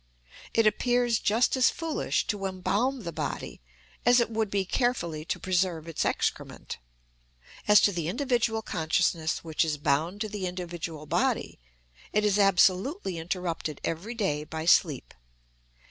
[0.55, 3.61] It appears just as foolish to embalm the body
[4.03, 6.79] as it would be carefully to preserve its excrement.
[7.67, 11.59] As to the individual consciousness which is bound to the individual body,
[12.13, 15.13] it is absolutely interrupted every day by sleep.